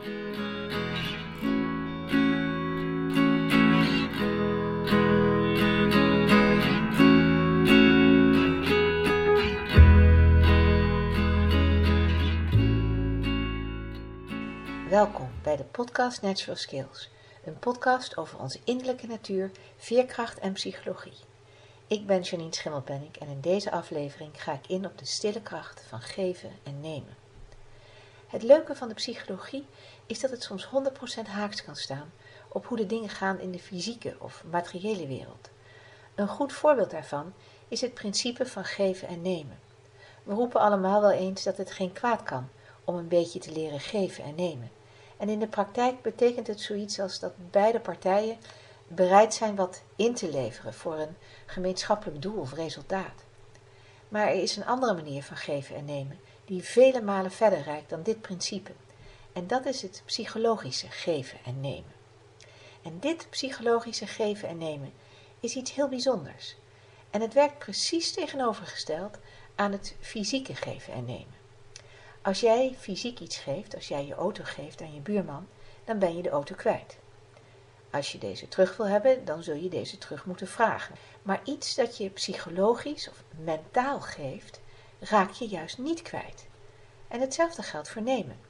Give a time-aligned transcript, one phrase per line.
[0.00, 0.12] Welkom
[15.42, 17.10] bij de podcast Natural Skills,
[17.44, 21.12] een podcast over onze innerlijke natuur, veerkracht en psychologie.
[21.86, 25.84] Ik ben Janine Schimmelpenning en in deze aflevering ga ik in op de stille kracht
[25.88, 27.19] van geven en nemen.
[28.30, 29.66] Het leuke van de psychologie
[30.06, 30.70] is dat het soms 100%
[31.26, 32.12] haaks kan staan
[32.48, 35.50] op hoe de dingen gaan in de fysieke of materiële wereld.
[36.14, 37.32] Een goed voorbeeld daarvan
[37.68, 39.58] is het principe van geven en nemen.
[40.22, 42.48] We roepen allemaal wel eens dat het geen kwaad kan
[42.84, 44.70] om een beetje te leren geven en nemen.
[45.16, 48.38] En in de praktijk betekent het zoiets als dat beide partijen
[48.88, 51.16] bereid zijn wat in te leveren voor een
[51.46, 53.24] gemeenschappelijk doel of resultaat.
[54.08, 57.90] Maar er is een andere manier van geven en nemen, die vele malen verder reikt
[57.90, 58.72] dan dit principe.
[59.32, 61.92] En dat is het psychologische geven en nemen.
[62.82, 64.92] En dit psychologische geven en nemen
[65.40, 66.56] is iets heel bijzonders.
[67.10, 69.18] En het werkt precies tegenovergesteld
[69.54, 71.34] aan het fysieke geven en nemen.
[72.22, 75.48] Als jij fysiek iets geeft, als jij je auto geeft aan je buurman,
[75.84, 76.98] dan ben je de auto kwijt.
[77.90, 80.94] Als je deze terug wil hebben, dan zul je deze terug moeten vragen.
[81.22, 84.60] Maar iets dat je psychologisch of mentaal geeft,
[85.00, 86.48] raak je juist niet kwijt.
[87.10, 88.40] En hetzelfde geldt voor nemen.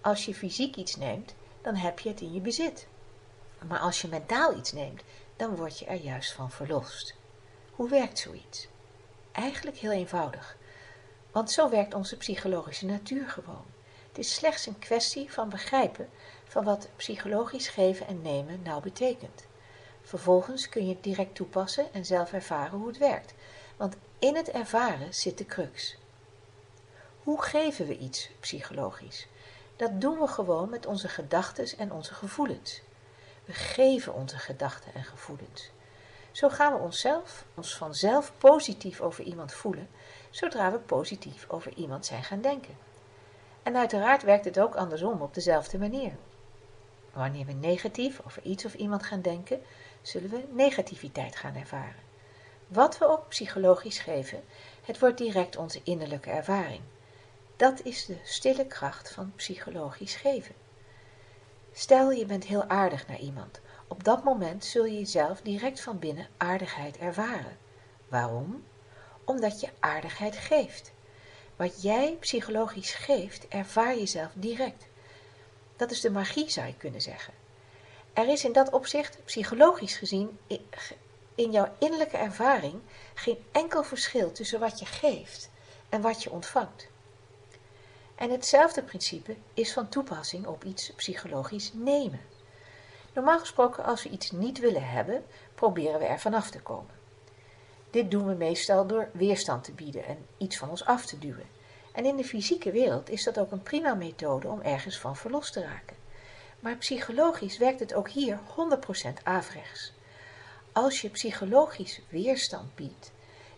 [0.00, 2.86] Als je fysiek iets neemt, dan heb je het in je bezit.
[3.68, 5.02] Maar als je mentaal iets neemt,
[5.36, 7.14] dan word je er juist van verlost.
[7.70, 8.68] Hoe werkt zoiets?
[9.32, 10.56] Eigenlijk heel eenvoudig.
[11.30, 13.64] Want zo werkt onze psychologische natuur gewoon.
[14.08, 16.08] Het is slechts een kwestie van begrijpen
[16.44, 19.46] van wat psychologisch geven en nemen nou betekent.
[20.02, 23.34] Vervolgens kun je het direct toepassen en zelf ervaren hoe het werkt,
[23.76, 25.96] want in het ervaren zit de crux.
[27.26, 29.26] Hoe geven we iets psychologisch?
[29.76, 32.82] Dat doen we gewoon met onze gedachten en onze gevoelens.
[33.44, 35.70] We geven onze gedachten en gevoelens.
[36.32, 39.88] Zo gaan we onszelf, ons vanzelf positief over iemand voelen,
[40.30, 42.76] zodra we positief over iemand zijn gaan denken.
[43.62, 46.12] En uiteraard werkt het ook andersom op dezelfde manier.
[47.12, 49.62] Wanneer we negatief over iets of iemand gaan denken,
[50.02, 52.04] zullen we negativiteit gaan ervaren.
[52.68, 54.44] Wat we ook psychologisch geven,
[54.82, 56.82] het wordt direct onze innerlijke ervaring.
[57.56, 60.54] Dat is de stille kracht van psychologisch geven.
[61.72, 63.60] Stel je bent heel aardig naar iemand.
[63.88, 67.58] Op dat moment zul je jezelf direct van binnen aardigheid ervaren.
[68.08, 68.64] Waarom?
[69.24, 70.92] Omdat je aardigheid geeft.
[71.56, 74.86] Wat jij psychologisch geeft, ervaar je zelf direct.
[75.76, 77.34] Dat is de magie, zou je kunnen zeggen.
[78.12, 80.38] Er is in dat opzicht, psychologisch gezien,
[81.34, 82.80] in jouw innerlijke ervaring
[83.14, 85.50] geen enkel verschil tussen wat je geeft
[85.88, 86.88] en wat je ontvangt.
[88.16, 92.20] En hetzelfde principe is van toepassing op iets psychologisch nemen.
[93.12, 96.94] Normaal gesproken, als we iets niet willen hebben, proberen we er vanaf te komen.
[97.90, 101.46] Dit doen we meestal door weerstand te bieden en iets van ons af te duwen.
[101.92, 105.52] En in de fysieke wereld is dat ook een prima methode om ergens van verlost
[105.52, 105.96] te raken.
[106.60, 108.38] Maar psychologisch werkt het ook hier
[109.08, 109.92] 100% averechts.
[110.72, 113.12] Als je psychologisch weerstand biedt,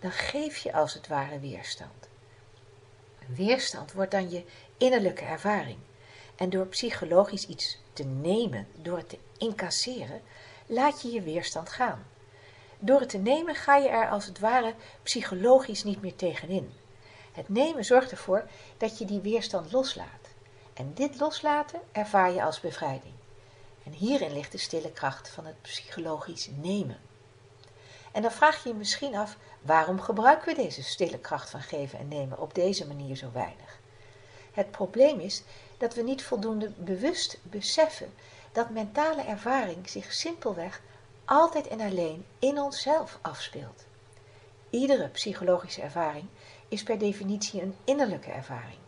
[0.00, 2.08] dan geef je als het ware weerstand.
[3.28, 4.44] Weerstand wordt dan je
[4.78, 5.78] innerlijke ervaring.
[6.36, 10.22] En door psychologisch iets te nemen, door het te incasseren,
[10.66, 12.06] laat je je weerstand gaan.
[12.78, 16.72] Door het te nemen ga je er als het ware psychologisch niet meer tegenin.
[17.32, 20.28] Het nemen zorgt ervoor dat je die weerstand loslaat.
[20.74, 23.14] En dit loslaten ervaar je als bevrijding.
[23.84, 26.98] En hierin ligt de stille kracht van het psychologisch nemen.
[28.14, 31.98] En dan vraag je je misschien af, waarom gebruiken we deze stille kracht van geven
[31.98, 33.78] en nemen op deze manier zo weinig?
[34.52, 35.42] Het probleem is
[35.78, 38.14] dat we niet voldoende bewust beseffen
[38.52, 40.80] dat mentale ervaring zich simpelweg
[41.24, 43.84] altijd en alleen in onszelf afspeelt.
[44.70, 46.26] Iedere psychologische ervaring
[46.68, 48.78] is per definitie een innerlijke ervaring.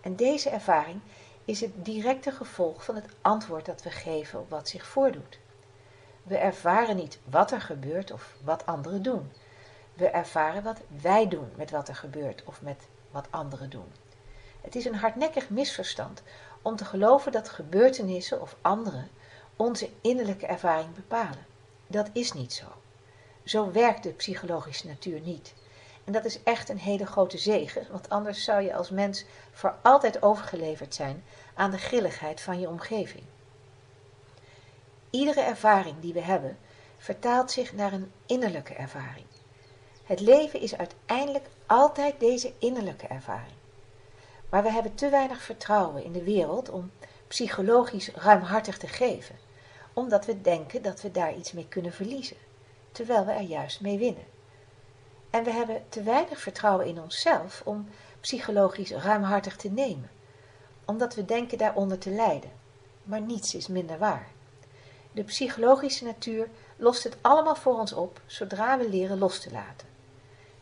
[0.00, 1.00] En deze ervaring
[1.44, 5.38] is het directe gevolg van het antwoord dat we geven op wat zich voordoet.
[6.24, 9.32] We ervaren niet wat er gebeurt of wat anderen doen.
[9.94, 13.92] We ervaren wat wij doen met wat er gebeurt of met wat anderen doen.
[14.60, 16.22] Het is een hardnekkig misverstand
[16.62, 19.08] om te geloven dat gebeurtenissen of anderen
[19.56, 21.46] onze innerlijke ervaring bepalen.
[21.86, 22.66] Dat is niet zo.
[23.44, 25.54] Zo werkt de psychologische natuur niet.
[26.04, 29.74] En dat is echt een hele grote zegen, want anders zou je als mens voor
[29.82, 31.24] altijd overgeleverd zijn
[31.54, 33.24] aan de grilligheid van je omgeving.
[35.14, 36.58] Iedere ervaring die we hebben,
[36.98, 39.26] vertaalt zich naar een innerlijke ervaring.
[40.04, 43.56] Het leven is uiteindelijk altijd deze innerlijke ervaring.
[44.50, 46.90] Maar we hebben te weinig vertrouwen in de wereld om
[47.28, 49.36] psychologisch ruimhartig te geven,
[49.92, 52.36] omdat we denken dat we daar iets mee kunnen verliezen,
[52.92, 54.26] terwijl we er juist mee winnen.
[55.30, 57.88] En we hebben te weinig vertrouwen in onszelf om
[58.20, 60.10] psychologisch ruimhartig te nemen,
[60.84, 62.50] omdat we denken daaronder te lijden.
[63.02, 64.33] Maar niets is minder waar.
[65.14, 69.88] De psychologische natuur lost het allemaal voor ons op zodra we leren los te laten.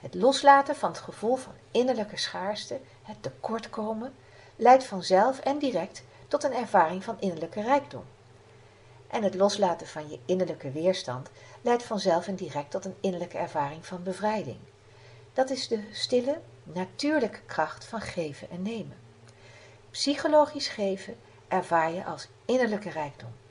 [0.00, 4.14] Het loslaten van het gevoel van innerlijke schaarste, het tekortkomen,
[4.56, 8.04] leidt vanzelf en direct tot een ervaring van innerlijke rijkdom.
[9.06, 13.87] En het loslaten van je innerlijke weerstand leidt vanzelf en direct tot een innerlijke ervaring
[13.87, 14.58] van bevrijding.
[15.32, 18.96] Dat is de stille, natuurlijke kracht van geven en nemen.
[19.90, 21.16] Psychologisch geven
[21.48, 23.42] ervaar je als innerlijke rijkdom.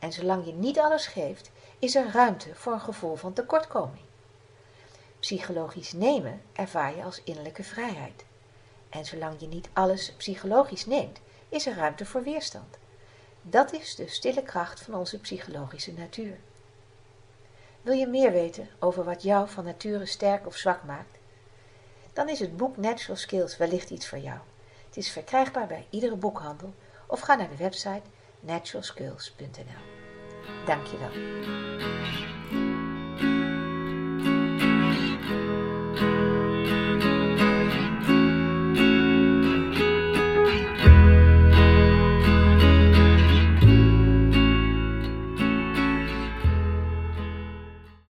[0.00, 4.04] En zolang je niet alles geeft, is er ruimte voor een gevoel van tekortkoming.
[5.18, 8.24] Psychologisch nemen ervaar je als innerlijke vrijheid.
[8.88, 12.78] En zolang je niet alles psychologisch neemt, is er ruimte voor weerstand.
[13.42, 16.38] Dat is de stille kracht van onze psychologische natuur.
[17.82, 21.18] Wil je meer weten over wat jou van nature sterk of zwak maakt?
[22.12, 24.38] Dan is het boek Natural Skills wellicht iets voor jou.
[24.86, 26.74] Het is verkrijgbaar bij iedere boekhandel
[27.06, 28.02] of ga naar de website
[28.40, 29.89] naturalskills.nl.
[30.64, 32.39] Dank je wel.